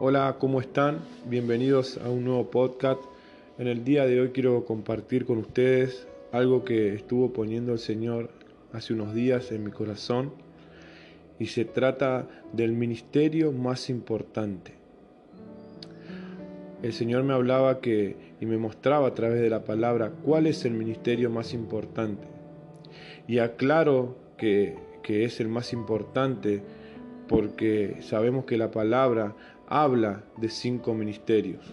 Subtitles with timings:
[0.00, 0.98] Hola, ¿cómo están?
[1.26, 3.00] Bienvenidos a un nuevo podcast.
[3.58, 8.28] En el día de hoy quiero compartir con ustedes algo que estuvo poniendo el Señor
[8.72, 10.32] hace unos días en mi corazón
[11.38, 14.74] y se trata del ministerio más importante.
[16.82, 20.64] El Señor me hablaba que y me mostraba a través de la palabra cuál es
[20.64, 22.26] el ministerio más importante.
[23.28, 26.62] Y aclaro que, que es el más importante
[27.28, 29.34] porque sabemos que la palabra
[29.68, 31.64] habla de cinco ministerios.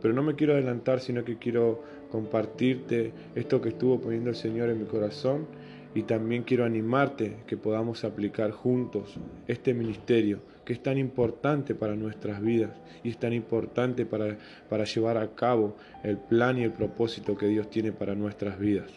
[0.00, 4.70] Pero no me quiero adelantar, sino que quiero compartirte esto que estuvo poniendo el Señor
[4.70, 5.46] en mi corazón
[5.94, 9.16] y también quiero animarte que podamos aplicar juntos
[9.48, 12.70] este ministerio que es tan importante para nuestras vidas
[13.02, 14.36] y es tan importante para,
[14.68, 18.90] para llevar a cabo el plan y el propósito que Dios tiene para nuestras vidas.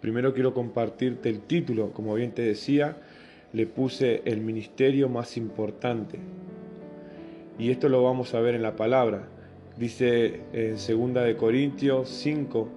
[0.00, 2.98] Primero quiero compartirte el título, como bien te decía,
[3.52, 6.18] le puse el ministerio más importante.
[7.58, 9.28] Y esto lo vamos a ver en la palabra.
[9.76, 12.68] Dice en 2 de Corintios 5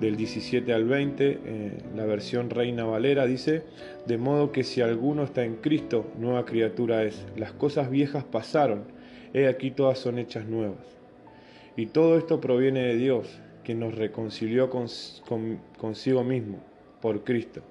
[0.00, 1.38] del 17 al 20,
[1.96, 3.64] la versión Reina Valera dice,
[4.06, 7.26] de modo que si alguno está en Cristo, nueva criatura es.
[7.36, 8.84] Las cosas viejas pasaron,
[9.34, 10.86] he aquí todas son hechas nuevas.
[11.76, 16.58] Y todo esto proviene de Dios, que nos reconcilió consigo mismo
[17.00, 17.62] por Cristo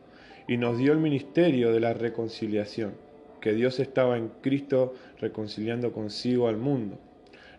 [0.52, 2.92] y nos dio el ministerio de la reconciliación,
[3.40, 6.98] que Dios estaba en Cristo reconciliando consigo al mundo,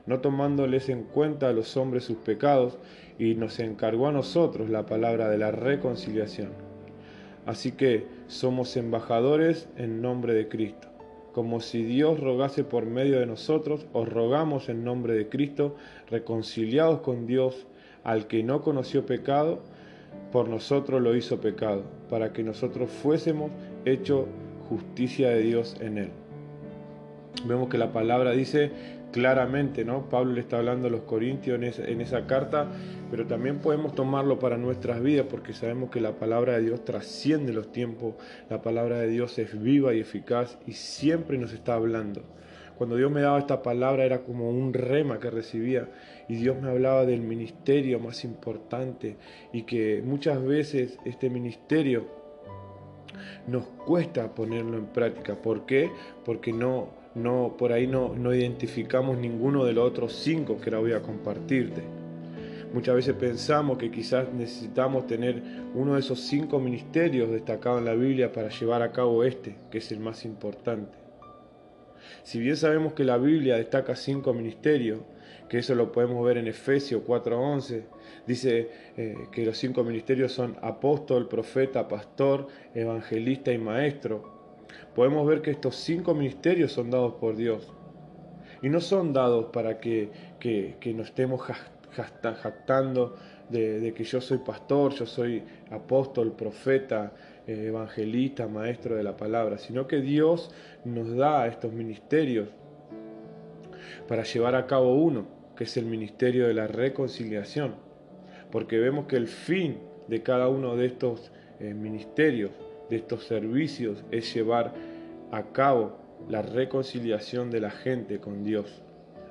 [0.04, 2.76] no tomándoles en cuenta a los hombres sus pecados,
[3.18, 6.50] y nos encargó a nosotros la palabra de la reconciliación.
[7.46, 10.88] Así que somos embajadores en nombre de Cristo.
[11.32, 15.76] Como si Dios rogase por medio de nosotros, os rogamos en nombre de Cristo,
[16.10, 17.66] reconciliados con Dios,
[18.04, 19.62] al que no conoció pecado,
[20.30, 23.50] por nosotros lo hizo pecado, para que nosotros fuésemos
[23.86, 24.28] hecho
[24.68, 26.10] justicia de Dios en él.
[27.46, 28.70] Vemos que la palabra dice
[29.12, 30.10] claramente, ¿no?
[30.10, 32.66] Pablo le está hablando a los corintios en esa, en esa, carta,
[33.10, 37.54] pero también podemos tomarlo para nuestras vidas porque sabemos que la palabra de Dios trasciende
[37.54, 38.16] los tiempos,
[38.50, 42.24] la palabra de Dios es viva y eficaz y siempre nos está hablando.
[42.76, 45.88] Cuando Dios me daba esta palabra era como un rema que recibía
[46.28, 49.16] y Dios me hablaba del ministerio más importante
[49.52, 52.06] y que muchas veces este ministerio
[53.46, 55.34] nos cuesta ponerlo en práctica.
[55.34, 55.90] ¿Por qué?
[56.24, 60.78] Porque no, no, por ahí no, no identificamos ninguno de los otros cinco que ahora
[60.78, 61.82] voy a compartirte.
[62.72, 65.42] Muchas veces pensamos que quizás necesitamos tener
[65.74, 69.78] uno de esos cinco ministerios destacados en la Biblia para llevar a cabo este, que
[69.78, 71.01] es el más importante.
[72.22, 75.00] Si bien sabemos que la Biblia destaca cinco ministerios,
[75.48, 77.82] que eso lo podemos ver en Efesios 4:11,
[78.26, 84.32] dice eh, que los cinco ministerios son apóstol, profeta, pastor, evangelista y maestro.
[84.94, 87.70] Podemos ver que estos cinco ministerios son dados por Dios.
[88.62, 90.08] Y no son dados para que,
[90.38, 91.42] que, nos estemos
[91.92, 93.16] jactando
[93.48, 97.12] de, que yo soy pastor, yo soy apóstol, profeta,
[97.46, 100.50] evangelista, maestro de la palabra, sino que Dios
[100.84, 102.48] nos da estos ministerios
[104.08, 105.26] para llevar a cabo uno,
[105.56, 107.74] que es el ministerio de la reconciliación,
[108.50, 112.50] porque vemos que el fin de cada uno de estos eh, ministerios,
[112.90, 114.74] de estos servicios, es llevar
[115.30, 115.98] a cabo
[116.28, 118.82] la reconciliación de la gente con Dios.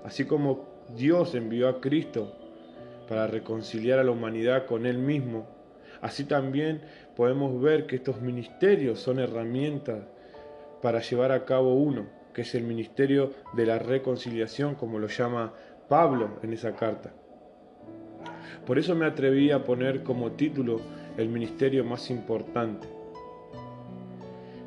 [0.04, 2.36] Así como Dios envió a Cristo
[3.08, 5.48] para reconciliar a la humanidad con Él mismo,
[6.02, 6.82] Así también
[7.16, 10.00] podemos ver que estos ministerios son herramientas
[10.82, 15.54] para llevar a cabo uno, que es el ministerio de la reconciliación, como lo llama
[15.88, 17.12] Pablo en esa carta.
[18.66, 20.82] Por eso me atreví a poner como título
[21.18, 22.88] el ministerio más importante,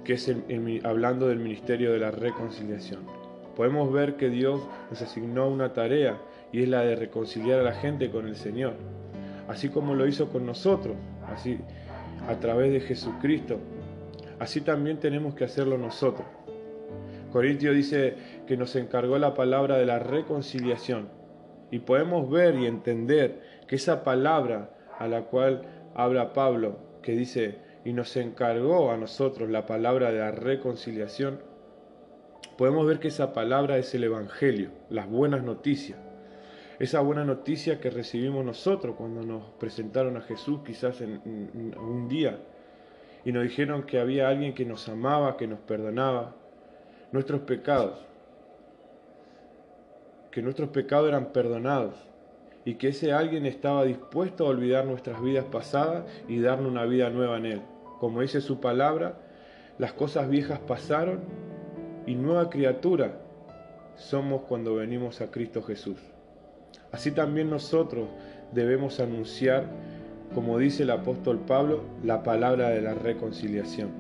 [0.05, 0.33] que es
[0.85, 3.01] hablando del ministerio de la reconciliación.
[3.57, 6.19] Podemos ver que Dios nos asignó una tarea
[6.53, 8.75] y es la de reconciliar a la gente con el Señor,
[9.49, 10.97] así como lo hizo con nosotros
[11.29, 11.59] así
[12.29, 13.59] a través de Jesucristo,
[14.39, 16.27] así también tenemos que hacerlo nosotros.
[17.33, 18.15] Corintio dice
[18.47, 21.09] que nos encargó la palabra de la reconciliación.
[21.71, 25.63] Y podemos ver y entender que esa palabra a la cual
[25.95, 31.41] habla Pablo, que dice, y nos encargó a nosotros la palabra de la reconciliación,
[32.57, 35.99] podemos ver que esa palabra es el Evangelio, las buenas noticias
[36.79, 41.21] esa buena noticia que recibimos nosotros cuando nos presentaron a Jesús quizás en,
[41.79, 42.39] un día
[43.25, 46.35] y nos dijeron que había alguien que nos amaba, que nos perdonaba
[47.13, 48.05] nuestros pecados,
[50.31, 51.95] que nuestros pecados eran perdonados
[52.65, 57.09] y que ese alguien estaba dispuesto a olvidar nuestras vidas pasadas y darnos una vida
[57.11, 57.63] nueva en Él.
[58.01, 59.15] Como dice su palabra,
[59.79, 61.21] las cosas viejas pasaron
[62.07, 63.21] y nueva criatura
[63.97, 66.14] somos cuando venimos a Cristo Jesús.
[66.95, 68.07] Así también nosotros
[68.53, 69.65] debemos anunciar,
[70.33, 73.91] como dice el apóstol Pablo, la palabra de la reconciliación.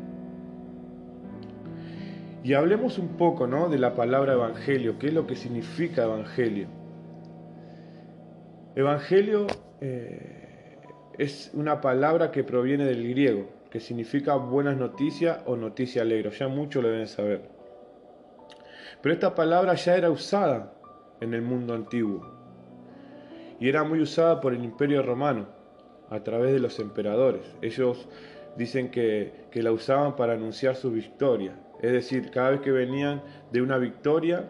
[2.44, 3.68] Y hablemos un poco ¿no?
[3.68, 6.68] de la palabra evangelio, qué es lo que significa evangelio.
[8.76, 9.48] Evangelio
[9.80, 10.78] eh,
[11.18, 16.46] es una palabra que proviene del griego, que significa buenas noticias o noticia alegre, ya
[16.46, 17.42] muchos lo deben saber.
[19.02, 20.74] Pero esta palabra ya era usada
[21.20, 22.43] en el mundo antiguo
[23.60, 25.46] y era muy usada por el imperio romano
[26.10, 27.42] a través de los emperadores.
[27.62, 28.08] Ellos
[28.56, 31.56] dicen que, la usaban para anunciar su victoria.
[31.80, 33.22] Es decir, cada vez que venían
[33.52, 34.48] de una victoria,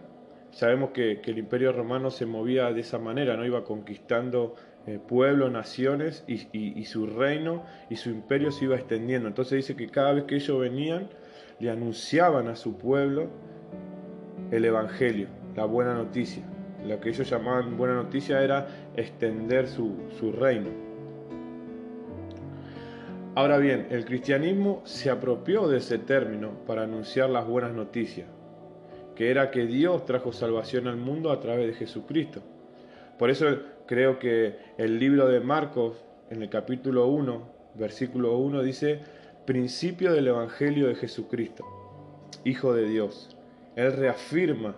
[0.51, 4.55] sabemos que, el imperio romano se movía de esa manera, no iba conquistando
[4.87, 9.29] eh, pueblos, naciones y, y, su reino y su imperio se iba extendiendo.
[9.29, 11.09] Entonces dice que cada vez que ellos venían,
[11.61, 13.29] le anunciaban a su pueblo
[14.51, 16.45] el Evangelio, la buena noticia.
[16.85, 18.67] Lo que ellos llamaban buena noticia era
[18.97, 20.69] extender su, su reino.
[23.37, 28.29] Ahora bien, el cristianismo se apropió de ese término para anunciar las buenas noticias,
[29.17, 32.43] que era que Dios trajo salvación al mundo a través de Jesucristo.
[33.19, 33.47] Por eso
[33.87, 39.01] creo que el libro de Marcos, en el capítulo 1, versículo 1, dice,
[39.45, 41.65] principio del Evangelio de Jesucristo,
[42.45, 43.37] Hijo de Dios.
[43.75, 44.77] Él reafirma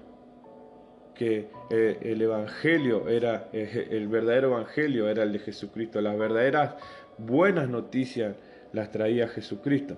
[1.17, 6.75] que eh, el evangelio era eh, el verdadero evangelio era el de Jesucristo, las verdaderas
[7.19, 8.37] buenas noticias
[8.73, 9.97] las traía Jesucristo.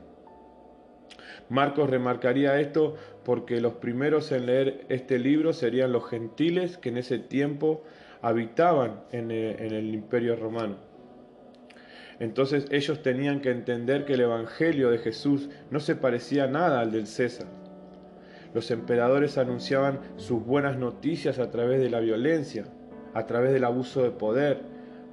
[1.49, 6.99] Marcos remarcaría esto porque los primeros en leer este libro serían los gentiles que en
[6.99, 7.83] ese tiempo
[8.23, 10.77] habitaban en el, en el imperio romano.
[12.21, 16.91] Entonces ellos tenían que entender que el Evangelio de Jesús no se parecía nada al
[16.91, 17.58] del César
[18.59, 22.65] los emperadores anunciaban sus buenas noticias a través de la violencia,
[23.15, 24.63] a través del abuso de poder,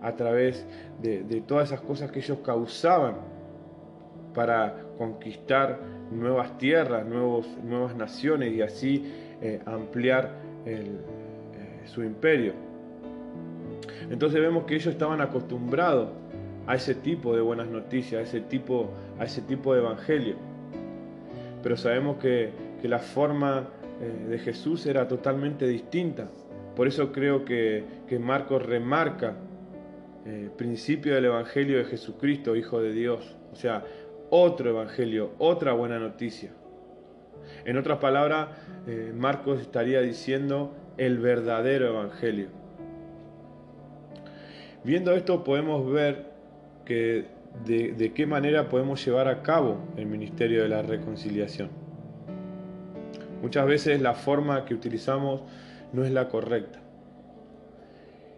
[0.01, 0.65] a través
[0.99, 3.17] de, todas esas cosas que ellos causaban
[4.33, 5.79] para conquistar
[6.11, 9.13] nuevas tierras, nuevos, nuevas naciones y así
[9.43, 10.31] eh, ampliar
[10.65, 10.87] eh,
[11.85, 12.53] su imperio.
[14.09, 16.09] Entonces vemos que ellos estaban acostumbrados
[16.65, 18.89] a ese tipo de buenas noticias, a ese tipo,
[19.19, 20.35] a ese tipo de evangelio.
[21.61, 23.67] Pero sabemos que que la forma
[23.99, 26.27] eh, de Jesús era totalmente distinta.
[26.75, 27.83] Por eso creo que,
[28.19, 29.33] Marcos remarca
[30.23, 33.35] eh, principio del Evangelio de Jesucristo, Hijo de Dios.
[33.51, 33.83] O sea,
[34.29, 36.51] otro Evangelio, otra buena noticia.
[37.65, 38.49] En otras palabras,
[38.85, 42.49] eh, Marcos estaría diciendo el verdadero Evangelio.
[44.83, 46.27] Viendo esto podemos ver
[46.85, 47.25] que
[47.65, 51.84] de qué manera podemos llevar a cabo el ministerio de la reconciliación.
[53.45, 55.41] Muchas veces la forma que utilizamos
[55.93, 56.79] no es la correcta.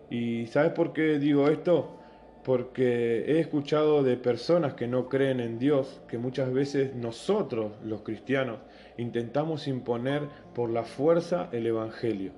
[0.09, 1.98] ¿Y sabes por qué digo esto?
[2.44, 8.01] Porque he escuchado de personas que no creen en Dios que muchas veces nosotros, los
[8.01, 8.57] cristianos,
[8.98, 10.24] intentamos imponer
[10.54, 12.33] por la fuerza el Evangelio.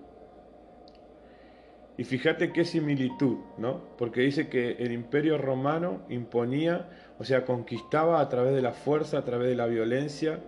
[1.98, 3.81] Y fíjate qué similitud, ¿no?
[3.98, 6.88] Porque dice que el imperio romano imponía,
[7.18, 10.39] o sea, conquistaba a través de la fuerza, a través de la violencia,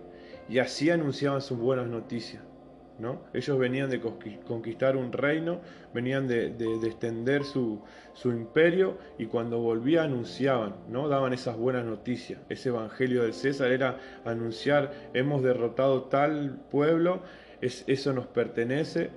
[0.48, 2.42] y así anunciaban sus buenas noticias.
[2.98, 3.20] ¿no?
[3.32, 5.60] Ellos venían de conquistar un reino,
[5.94, 6.46] venían de,
[6.84, 7.82] extender su,
[8.24, 11.08] imperio y cuando volvían anunciaban, ¿no?
[11.08, 12.40] daban esas buenas noticias.
[12.48, 17.22] Ese evangelio del César era anunciar, hemos derrotado tal pueblo,
[17.60, 19.10] es, eso nos pertenece.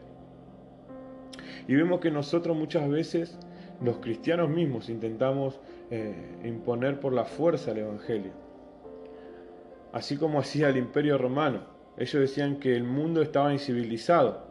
[1.67, 3.37] Y vemos que nosotros muchas veces,
[3.81, 5.59] los cristianos mismos, intentamos
[5.91, 8.44] eh, imponer por la fuerza el evangelio
[9.95, 11.61] así como hacía el imperio romano.
[11.97, 14.45] Ellos decían que el mundo estaba incivilizado,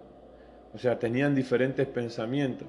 [0.73, 2.67] o sea, tenían diferentes pensamientos,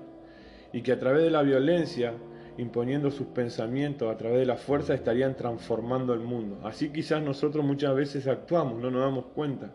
[0.73, 2.11] y que a través de la violencia,
[2.57, 6.59] imponiendo sus pensamientos, a través de la fuerza, estarían transformando el mundo.
[6.67, 9.73] Así quizás nosotros muchas veces actuamos, no nos damos cuenta.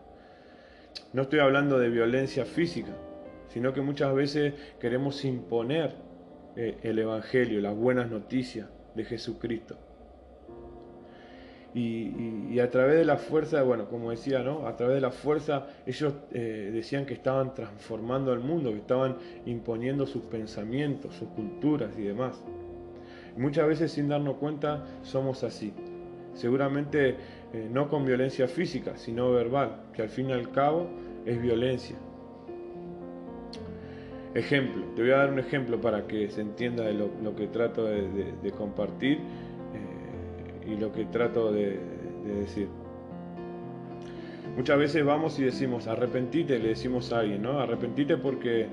[1.11, 2.95] No estoy hablando de violencia física,
[3.47, 5.95] sino que muchas veces queremos imponer
[6.55, 9.75] eh, el Evangelio, las buenas noticias de Jesucristo.
[11.73, 14.67] Y, a través de la fuerza, bueno, como decía, ¿no?
[14.67, 19.15] A través de la fuerza ellos eh, decían que estaban transformando el mundo, que estaban
[19.45, 22.43] imponiendo sus pensamientos, sus culturas y demás.
[23.37, 25.73] muchas veces sin darnos cuenta somos así.
[26.33, 27.15] Seguramente
[27.53, 30.89] eh, no con violencia física, sino verbal, que al fin y al cabo
[31.25, 31.95] es violencia.
[34.33, 37.85] Ejemplo, te voy a dar un ejemplo para que se entienda de lo, que trato
[37.85, 39.19] de compartir
[40.71, 41.79] y lo que trato de,
[42.39, 42.67] decir.
[44.55, 47.59] Muchas veces vamos y decimos, arrepentite, le decimos a alguien, ¿no?
[47.59, 48.67] Arrepentite porque eh,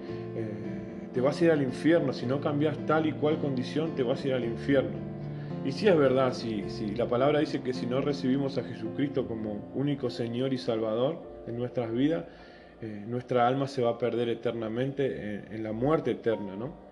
[1.13, 4.25] te vas a ir al infierno, si no cambias tal y cual condición, te vas
[4.25, 4.99] a ir al infierno.
[5.65, 6.65] Y sí es verdad, si,
[6.97, 11.57] la palabra dice que si no recibimos a Jesucristo como único Señor y Salvador en
[11.57, 12.25] nuestras vidas,
[12.81, 16.88] eh, nuestra alma se va a perder eternamente en, en la muerte eterna, ¿no?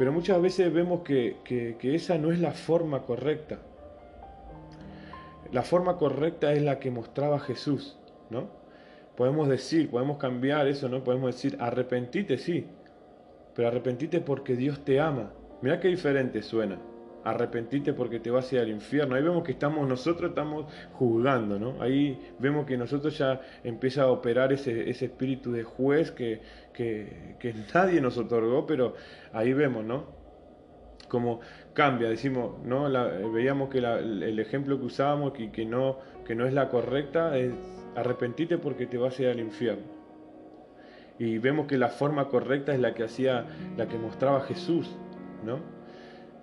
[0.00, 3.58] Pero muchas veces vemos que, que, esa no es la forma correcta.
[5.52, 7.98] La forma correcta es la que mostraba Jesús,
[8.30, 8.48] ¿no?
[9.14, 11.04] Podemos decir, podemos cambiar eso, ¿no?
[11.04, 12.66] Podemos decir, arrepentite, sí,
[13.54, 15.32] pero arrepentite porque Dios te ama.
[15.60, 16.78] Mira qué diferente suena.
[17.24, 19.14] Arrepentite porque te vas a ir al infierno.
[19.14, 21.80] Ahí vemos que estamos, nosotros estamos juzgando, ¿no?
[21.82, 26.40] Ahí vemos que nosotros ya empieza a operar ese, ese espíritu de juez que,
[26.72, 28.94] que, que nadie nos otorgó, pero
[29.32, 30.20] ahí vemos, ¿no?
[31.10, 31.40] como
[31.74, 32.88] cambia, decimos, ¿no?
[33.32, 37.52] veíamos que el ejemplo que usábamos y que no, que no es la correcta es
[37.96, 39.84] arrepentite porque te vas a ir al infierno.
[41.18, 43.44] Y vemos que la forma correcta es la que hacía,
[43.76, 44.96] la que mostraba Jesús,
[45.44, 45.58] ¿no?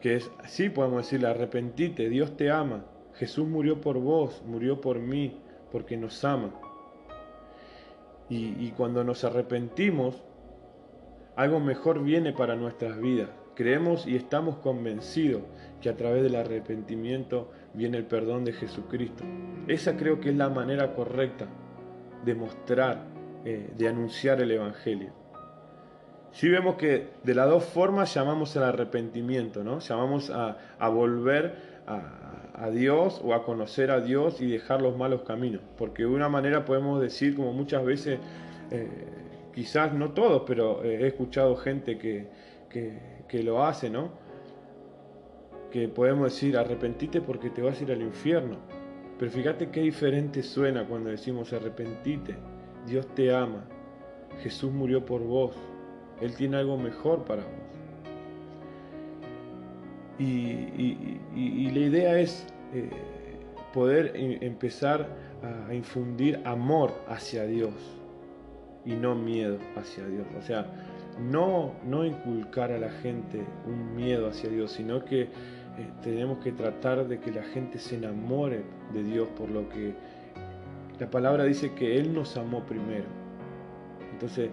[0.01, 2.85] Que es, sí podemos decirle, arrepentite, Dios te ama,
[3.15, 5.39] Jesús murió por vos, murió por mí,
[5.71, 6.51] porque nos ama.
[8.29, 10.21] y cuando nos arrepentimos,
[11.37, 13.29] algo mejor viene para nuestras vidas.
[13.53, 15.43] Creemos y estamos convencidos
[15.81, 19.23] que a través del arrepentimiento viene el perdón de Jesucristo.
[19.67, 21.47] Esa creo que es la manera correcta
[22.25, 23.05] de mostrar,
[23.45, 25.11] eh, de anunciar el Evangelio.
[26.31, 29.79] Si vemos que de las dos formas llamamos al arrepentimiento, ¿no?
[29.79, 30.57] Llamamos a,
[30.89, 31.55] volver
[31.87, 35.61] a, Dios o a conocer a Dios y dejar los malos caminos.
[35.77, 38.19] Porque de una manera podemos decir, como muchas veces,
[38.71, 38.87] eh,
[39.53, 42.27] quizás no todos, pero eh, he escuchado gente que,
[42.69, 44.11] que, lo hace, ¿no?
[45.71, 48.57] Que podemos decir, arrepentite porque te vas a ir al infierno.
[49.17, 52.35] Pero fíjate qué diferente suena cuando decimos arrepentite.
[52.85, 53.65] Dios te ama.
[54.43, 55.55] Jesús murió por vos.
[56.21, 57.51] Él tiene algo mejor para vos.
[60.19, 62.89] Y, la idea es eh,
[63.73, 65.07] poder empezar
[65.69, 67.73] a infundir amor hacia Dios
[68.83, 70.25] y no miedo hacia Dios.
[70.37, 70.65] O sea,
[71.19, 75.29] no, no inculcar a la gente un miedo hacia Dios, sino que eh,
[76.01, 79.93] tenemos que tratar de que la gente se enamore de Dios por lo que
[80.99, 83.05] la palabra dice que Él nos amó primero.
[84.11, 84.49] Entonces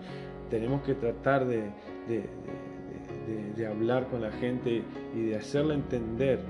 [0.50, 1.70] tenemos que tratar de,
[2.08, 4.82] de, hablar con la gente
[5.14, 6.40] y de hacerle entender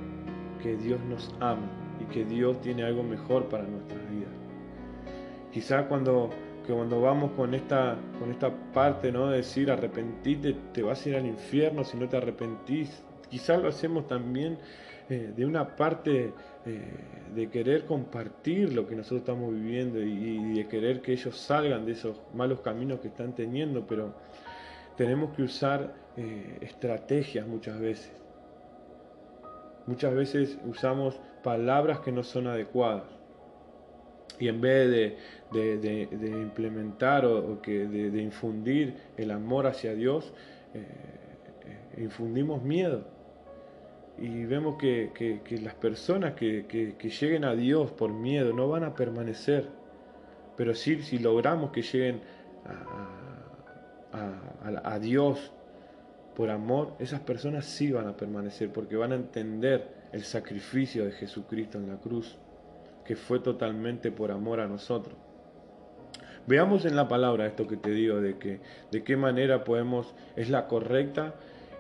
[0.63, 1.71] que Dios nos ama
[2.01, 4.33] y que Dios tiene algo mejor para nuestras vidas.
[5.53, 6.31] Quizá cuando
[6.67, 9.29] que cuando vamos con esta, con esta parte ¿no?
[9.29, 13.69] de decir arrepentite, te vas a ir al infierno si no te arrepentís, quizás lo
[13.69, 14.59] hacemos también
[15.11, 16.33] eh, de una parte
[16.65, 16.81] eh,
[17.35, 21.93] de querer compartir lo que nosotros estamos viviendo y, de querer que ellos salgan de
[21.93, 24.15] esos malos caminos que están teniendo, pero
[24.97, 28.13] tenemos que usar eh, estrategias muchas veces.
[29.87, 33.05] Muchas veces usamos palabras que no son adecuadas
[34.39, 35.19] y en vez
[35.53, 40.33] de, implementar o, que de, infundir el amor hacia Dios,
[41.99, 43.14] infundimos miedo.
[44.19, 49.69] Y vemos que, las personas que, lleguen a Dios por miedo no van a permanecer.
[50.57, 52.21] Pero si logramos que lleguen
[54.13, 55.53] a, a Dios
[56.37, 61.13] por amor, esas personas sí van a permanecer porque van a entender el sacrificio de
[61.13, 62.39] Jesucristo en la cruz
[63.05, 65.15] que fue totalmente por amor a nosotros.
[66.47, 70.51] Veamos en la palabra esto que te digo, de que de qué manera podemos, es
[70.51, 71.35] la correcta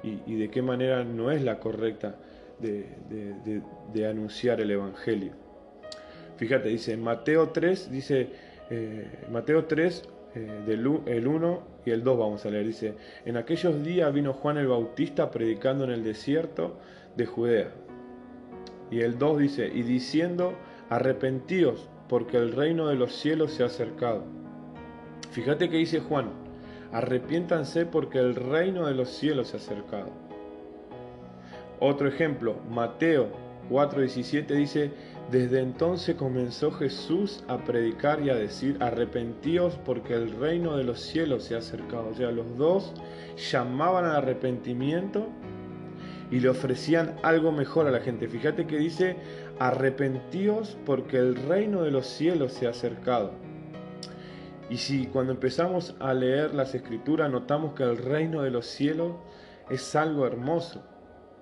[0.04, 2.16] y, de qué manera no es la correcta
[2.60, 5.32] de, anunciar el Evangelio.
[6.36, 8.28] Fíjate, dice Mateo 3, dice
[8.70, 10.02] eh, Mateo 3,
[10.34, 12.94] eh, del, el 1 y el 2 vamos a leer, dice,
[13.24, 16.78] en aquellos días vino Juan el Bautista predicando en el desierto
[17.16, 17.70] de Judea.
[18.90, 20.54] Y el 2 dice, y diciendo,
[20.90, 24.24] arrepentíos, porque el reino de los cielos se ha acercado.
[25.30, 26.43] Fíjate que dice Juan,
[26.94, 30.10] arrepiéntanse porque el reino de los cielos se ha acercado.
[31.80, 33.28] Otro ejemplo, Mateo
[33.68, 34.92] 4:17 dice,
[35.30, 41.00] desde entonces comenzó Jesús a predicar y a decir, arrepentíos porque el reino de los
[41.00, 42.10] cielos se ha acercado.
[42.10, 42.92] O sea, los dos
[43.50, 45.26] llamaban al arrepentimiento
[46.30, 48.28] y le ofrecían algo mejor a la gente.
[48.28, 49.16] Fíjate que dice,
[49.58, 53.32] arrepentíos porque el reino de los cielos se ha acercado.
[54.70, 59.12] Y si cuando empezamos a leer las escrituras notamos que el reino de los cielos
[59.70, 60.82] es algo hermoso,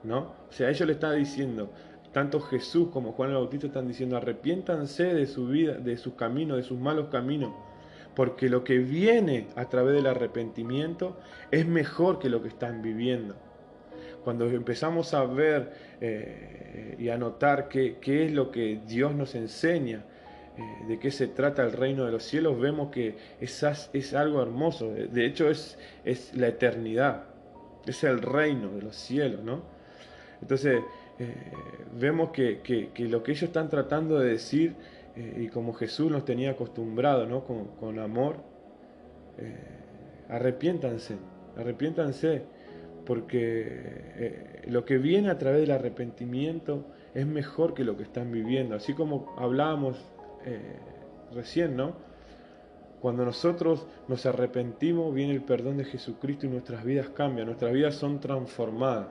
[0.03, 0.35] ¿no?
[0.49, 1.71] O sea, ellos le están diciendo,
[2.13, 6.57] tanto Jesús como Juan el Bautista están diciendo, arrepiéntanse de su vida, de sus caminos,
[6.57, 7.53] de sus malos caminos,
[8.15, 11.17] porque lo que viene a través del arrepentimiento
[11.51, 13.35] es mejor que lo que están viviendo.
[14.25, 19.35] Cuando empezamos a ver eh, y a notar qué, qué, es lo que Dios nos
[19.35, 20.05] enseña,
[20.59, 24.43] eh, de qué se trata el reino de los cielos, vemos que es, es algo
[24.43, 24.91] hermoso.
[24.93, 27.25] De hecho, es, es la eternidad,
[27.87, 29.63] es el reino de los cielos, ¿no?
[30.43, 30.83] Entonces,
[31.19, 31.35] eh,
[31.99, 34.75] vemos que, lo que ellos están tratando de decir,
[35.15, 37.45] eh, y como Jesús nos tenía acostumbrado, ¿no?
[37.45, 38.37] con, amor,
[39.39, 39.55] eh,
[40.29, 41.17] arrepiéntanse,
[41.57, 42.43] arrepiéntanse,
[43.07, 48.77] porque lo que viene a través del arrepentimiento es mejor que lo que están viviendo,
[48.77, 49.99] así como hablábamos
[51.33, 51.95] recién, ¿no?
[53.01, 57.97] Cuando nosotros nos arrepentimos, viene el perdón de Jesucristo y nuestras vidas cambian, nuestras vidas
[57.97, 59.09] son transformadas.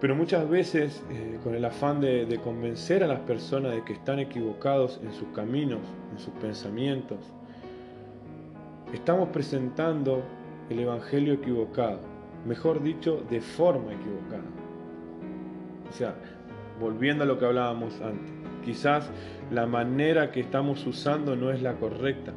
[0.00, 4.18] Pero muchas veces, eh, con el afán de, convencer a las personas de que están
[4.18, 5.80] equivocados en sus caminos,
[6.12, 7.18] en sus pensamientos,
[8.94, 10.22] estamos presentando
[10.70, 12.00] el Evangelio equivocado,
[12.46, 14.44] mejor dicho, de forma equivocada.
[15.88, 16.14] O sea,
[16.80, 18.32] volviendo a lo que hablábamos antes,
[18.64, 19.10] quizás
[19.50, 22.32] la manera que estamos usando no es la correcta.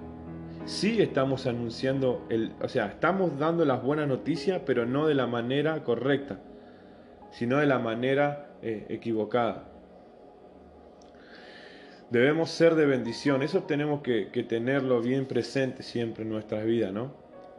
[0.65, 5.27] Sí estamos anunciando, el, o sea, estamos dando las buenas noticias, pero no de la
[5.27, 6.39] manera correcta
[7.33, 9.65] sino de la manera eh, equivocada.
[12.09, 17.11] Debemos ser de bendición, eso tenemos que, tenerlo bien presente siempre en nuestras vidas, ¿no?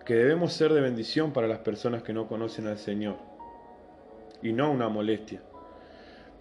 [0.07, 3.17] Que debemos ser de bendición para las personas que no conocen al Señor
[4.43, 5.43] y no una molestia.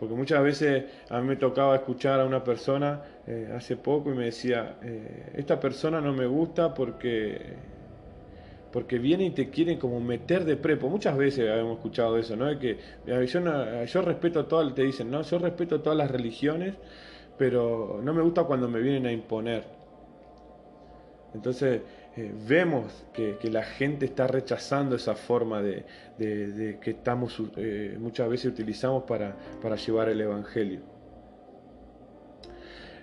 [0.03, 4.13] Porque muchas veces a mí me tocaba escuchar a una persona eh, hace poco y
[4.13, 7.55] me decía, eh, esta persona no me gusta porque
[8.69, 10.89] porque vienen y te quieren como meter de prepo.
[10.89, 12.59] Muchas veces hemos escuchado eso, ¿no?
[12.59, 15.21] que yo, yo respeto todas, te dicen, ¿no?
[15.21, 16.75] Yo respeto todas las religiones,
[17.37, 19.63] pero no me gusta cuando me vienen a imponer.
[21.33, 21.81] Entonces
[22.15, 25.83] eh, vemos que, la gente está rechazando esa forma de,
[26.17, 29.35] que estamos eh, muchas veces utilizamos para,
[29.75, 30.81] llevar el Evangelio.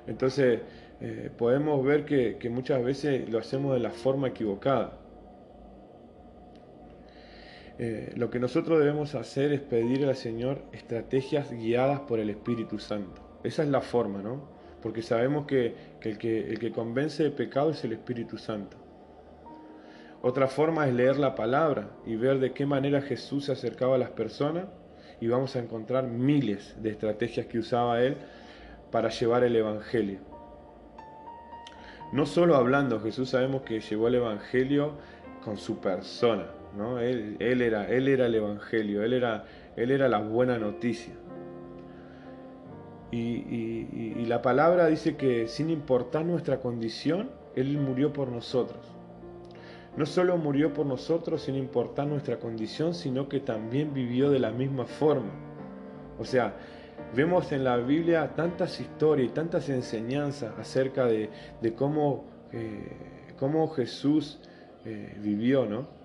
[0.06, 0.60] Entonces
[1.00, 4.96] eh, podemos ver que, que muchas veces lo hacemos de la forma equivocada.
[8.14, 13.22] Lo que nosotros debemos hacer es pedirle al Señor estrategias guiadas por el Espíritu Santo.
[13.42, 14.50] Esa es la forma, ¿no?
[14.82, 18.76] Porque sabemos que, el, que el que convence de pecado es el Espíritu Santo.
[20.22, 23.98] Otra forma es leer la palabra y ver de qué manera Jesús se acercaba a
[23.98, 24.66] las personas
[25.20, 28.16] y vamos a encontrar miles de estrategias que usaba Él
[28.90, 30.18] para llevar el Evangelio.
[32.12, 34.94] No solo hablando, Jesús sabemos que llevó el Evangelio
[35.44, 36.46] con su persona,
[37.00, 39.44] él, era, él era el Evangelio, él era,
[39.76, 41.14] él era la buena noticia.
[43.10, 48.78] Y, la palabra dice que sin importar nuestra condición, Él murió por nosotros.
[49.96, 54.50] No solo murió por nosotros sin importar nuestra condición, sino que también vivió de la
[54.50, 55.32] misma forma.
[56.18, 56.54] O sea,
[57.14, 61.28] vemos en la Biblia tantas historias y tantas enseñanzas acerca de,
[61.76, 64.38] cómo, eh, cómo, Jesús
[64.84, 66.00] eh, vivió, ¿no?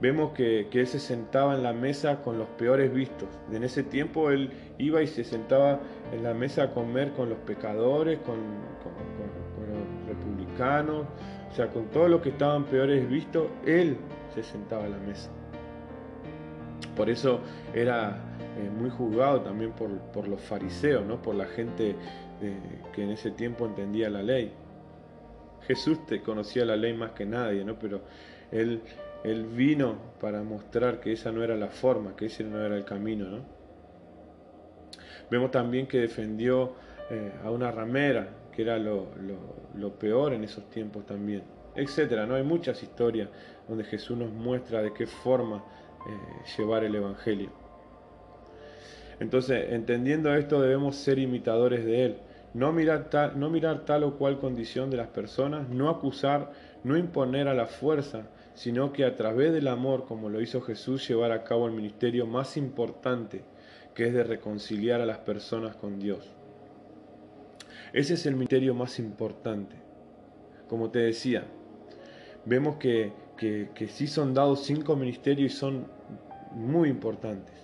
[0.00, 3.28] vemos que, él se sentaba en la mesa con los peores vistos.
[3.50, 5.80] En ese tiempo él iba y se sentaba
[6.12, 11.06] en la mesa a comer con los pecadores, con, los republicanos,
[11.54, 13.96] o sea, con todos los que estaban peores vistos, él
[14.34, 15.30] se sentaba en la mesa.
[16.96, 17.40] Por eso
[17.72, 18.18] era
[18.58, 21.22] eh, muy juzgado también por, los fariseos, ¿no?
[21.22, 21.94] por la gente
[22.42, 22.56] eh,
[22.92, 24.52] que en ese tiempo entendía la ley.
[25.66, 27.78] Jesús te conocía la ley más que nadie, ¿no?
[27.78, 28.02] pero
[28.50, 28.82] él
[29.24, 32.84] él vino para mostrar que esa no era la forma, que ese no era el
[32.84, 33.26] camino.
[33.30, 33.38] ¿no?
[35.30, 36.74] Vemos también que defendió
[37.10, 41.42] eh, a una ramera, que era lo, peor en esos tiempos también,
[41.74, 42.26] etcétera.
[42.26, 42.34] ¿no?
[42.34, 43.28] Hay muchas historias
[43.68, 45.64] donde Jesús nos muestra de qué forma
[46.06, 47.50] eh, llevar el Evangelio.
[49.20, 52.16] Entonces, entendiendo esto, debemos ser imitadores de Él.
[52.52, 56.52] No mirar, tal, no mirar tal o cual condición de las personas, no acusar,
[56.84, 61.06] no imponer a la fuerza, sino que a través del amor, como lo hizo Jesús,
[61.08, 63.42] llevar a cabo el ministerio más importante,
[63.94, 66.33] que es de reconciliar a las personas con Dios.
[67.94, 69.76] Ese es el ministerio más importante.
[70.68, 71.44] Como te decía,
[72.44, 75.86] vemos que, que, sí son dados cinco ministerios y son
[76.50, 77.54] muy importantes,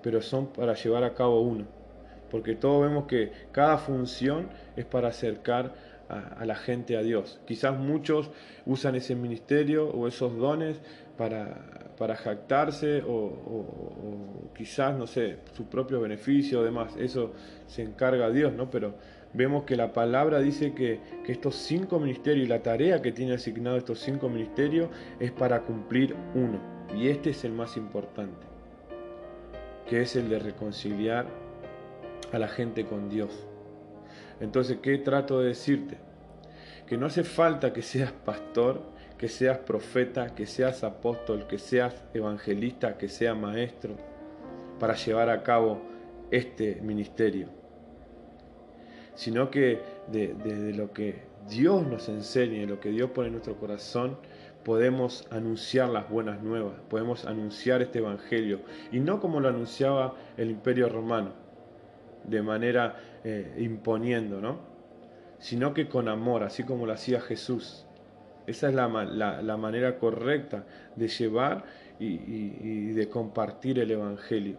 [0.00, 1.66] pero son para llevar a cabo uno.
[2.30, 5.74] Porque todos vemos que cada función es para acercar
[6.08, 7.40] a, la gente a Dios.
[7.44, 8.30] Quizás muchos
[8.64, 10.80] usan ese ministerio o esos dones
[11.18, 16.94] para, para jactarse o, quizás, no sé, su propio beneficio o demás.
[16.96, 17.32] Eso
[17.66, 18.70] se encarga Dios, ¿no?
[18.70, 18.94] Pero
[19.34, 23.34] vemos que la palabra dice que, que estos cinco ministerios y la tarea que tiene
[23.34, 24.88] asignado estos cinco ministerios
[25.20, 26.60] es para cumplir uno.
[26.94, 28.46] Y este es el más importante,
[29.88, 31.26] que es el de reconciliar
[32.32, 33.46] a la gente con Dios.
[34.40, 35.96] Entonces, ¿qué trato de decirte?
[36.86, 38.82] Que no hace falta que seas pastor,
[39.16, 43.96] que seas profeta, que seas apóstol, que seas evangelista, que seas maestro,
[44.80, 45.80] para llevar a cabo
[46.30, 47.61] este ministerio.
[49.14, 54.16] Sino que de, lo que Dios nos enseña, lo que Dios pone en nuestro corazón,
[54.64, 58.60] podemos anunciar las buenas nuevas, podemos anunciar este evangelio,
[58.92, 61.32] y no como lo anunciaba el imperio romano,
[62.24, 64.60] de manera eh, imponiendo, ¿no?
[65.40, 67.84] Sino que con amor, así como lo hacía Jesús.
[68.46, 68.88] Esa es la,
[69.56, 70.64] manera correcta
[70.96, 71.64] de llevar
[71.98, 74.58] y, de compartir el Evangelio.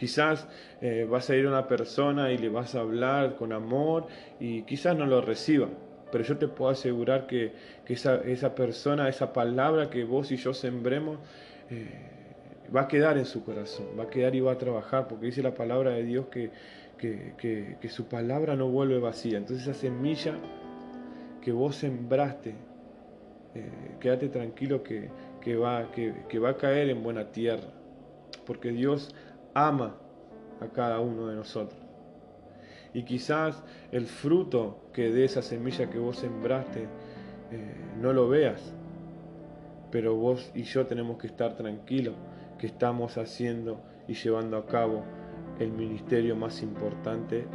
[0.00, 0.48] Quizás
[0.80, 4.06] eh, vas a ir a una persona y le vas a hablar con amor
[4.40, 5.68] y quizás no lo reciba,
[6.10, 7.52] pero yo te puedo asegurar que,
[7.86, 11.18] esa, persona, esa palabra que vos y yo sembremos,
[11.68, 11.84] eh,
[12.74, 15.42] va a quedar en su corazón, va a quedar y va a trabajar, porque dice
[15.42, 16.50] la palabra de Dios que,
[16.96, 19.36] que, su palabra no vuelve vacía.
[19.36, 20.32] Entonces esa semilla
[21.42, 22.54] que vos sembraste,
[23.54, 25.10] eh, quédate tranquilo que,
[25.56, 27.68] va, que, va a caer en buena tierra,
[28.46, 29.14] porque Dios
[29.54, 29.96] ama
[30.60, 31.80] a cada uno de nosotros.
[32.92, 36.88] Y quizás el fruto que de esa semilla que vos sembraste
[37.50, 38.72] eh, no lo veas,
[39.90, 42.14] pero vos y yo tenemos que estar tranquilos
[42.58, 45.02] que estamos haciendo y llevando a cabo
[45.58, 47.46] el ministerio más importante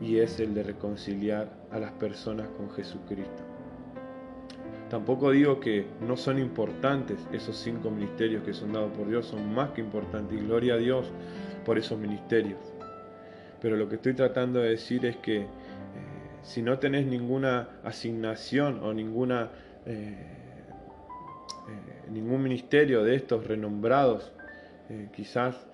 [0.00, 3.49] y es el de reconciliar a las personas con Jesucristo.
[4.90, 9.54] Tampoco digo que no son importantes esos cinco ministerios que son dados por Dios, son
[9.54, 11.12] más que importantes y gloria a Dios
[11.64, 12.58] por esos ministerios.
[13.60, 15.46] Pero lo que estoy tratando de decir es que eh,
[16.42, 18.96] si no tenés ninguna asignación o eh,
[19.86, 20.16] eh,
[22.10, 24.32] ningún ministerio de estos renombrados,
[25.14, 25.68] quizás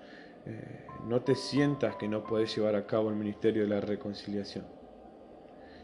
[1.07, 4.63] no te sientas que no puedes llevar a cabo el ministerio de la reconciliación,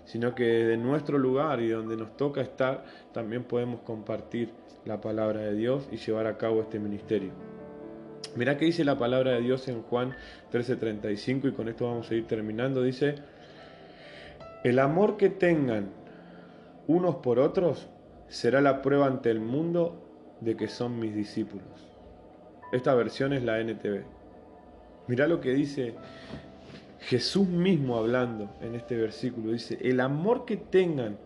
[0.06, 4.52] sino que de nuestro lugar y donde nos toca estar, también podemos compartir
[4.86, 7.32] la palabra de Dios y llevar a cabo este ministerio.
[8.36, 10.16] Mirá que dice la palabra de Dios en Juan
[10.52, 12.82] 13:35 y con esto vamos a ir terminando.
[12.82, 13.16] Dice,
[14.64, 15.90] el amor que tengan
[16.88, 17.88] unos por otros
[18.28, 20.02] será la prueba ante el mundo
[20.42, 21.68] de que son mis discípulos.
[22.72, 24.04] Esta versión es la NTV.
[25.08, 25.94] Mirá lo que dice
[27.08, 29.52] Jesús mismo hablando en este versículo.
[29.52, 31.18] Dice, el amor que tengan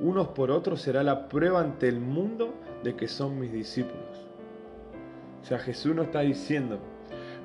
[0.00, 4.26] unos por otros será la prueba ante el mundo de que son mis discípulos.
[5.42, 6.80] O sea, Jesús nos está diciendo,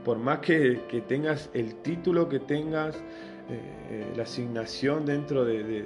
[0.03, 5.85] por más que, tengas el título que tengas, eh, eh, la asignación dentro de,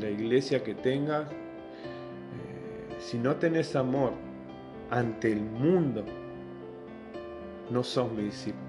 [0.00, 4.12] la iglesia que tengas, eh, si no tenés amor
[4.90, 6.04] ante el mundo,
[7.70, 8.65] no sos mi discípulo.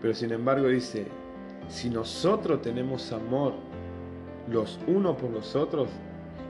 [0.00, 1.06] Pero sin embargo dice,
[1.68, 3.54] si nosotros tenemos amor
[4.48, 5.88] los unos por los otros,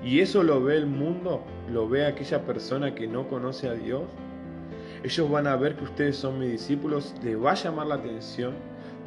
[0.04, 4.02] y eso lo ve el mundo, lo ve aquella persona que no conoce a Dios,
[5.02, 8.54] ellos van a ver que ustedes son mis discípulos, les va a llamar la atención,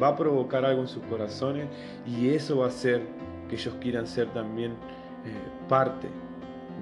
[0.02, 1.68] va a provocar algo en sus corazones
[2.06, 3.02] y eso va a hacer
[3.50, 6.08] que ellos quieran ser también eh, parte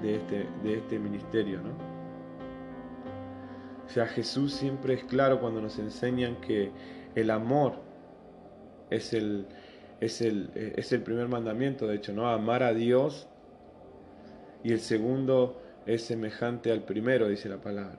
[0.02, 1.60] de este, de este ministerio.
[1.60, 1.70] ¿no?
[3.86, 6.70] O sea, Jesús siempre es claro cuando nos enseñan que
[7.14, 7.74] el amor
[8.90, 9.46] es el,
[10.00, 12.28] es el, es el primer mandamiento, de hecho, ¿no?
[12.28, 13.28] Amar a Dios
[14.62, 17.98] y el segundo es semejante al primero, dice la palabra.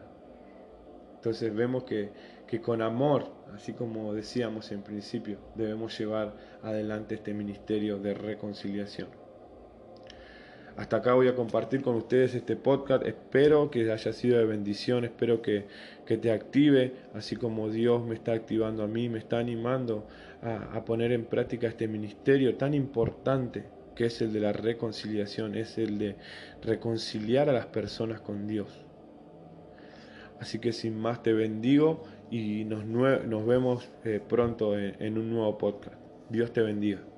[1.16, 2.12] Entonces vemos que,
[2.48, 9.21] que, con amor, así como decíamos en principio, debemos llevar adelante este ministerio de reconciliación.
[10.82, 13.06] Hasta acá voy a compartir con ustedes este podcast.
[13.06, 15.68] Espero que haya sido de bendición, espero que,
[16.08, 20.08] te active, así como Dios me está activando a mí, me está animando
[20.42, 23.64] a, a poner en práctica este ministerio tan importante
[23.96, 26.16] que es el de la reconciliación, es el de
[26.64, 28.84] reconciliar a las personas con Dios.
[30.40, 35.60] Así que sin más te bendigo y nos, nos vemos eh, pronto en un nuevo
[35.60, 35.96] podcast.
[36.32, 37.11] Dios te bendiga.